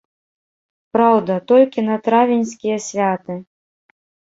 [0.97, 3.33] Праўда, толькі на травеньскія святы.